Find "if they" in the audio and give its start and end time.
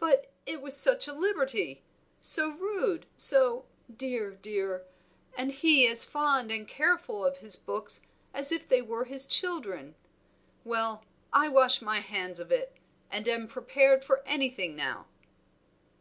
8.50-8.82